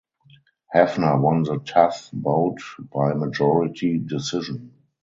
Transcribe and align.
Hafner 0.73 1.21
won 1.21 1.43
the 1.43 1.59
tough 1.59 2.09
bout 2.11 2.57
by 2.91 3.13
majority 3.13 3.99
decision. 3.99 4.73